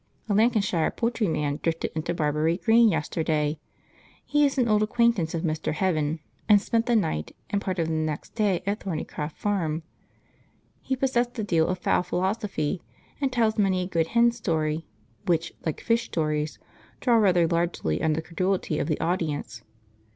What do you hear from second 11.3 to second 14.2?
a deal of fowl philosophy, and tells many a good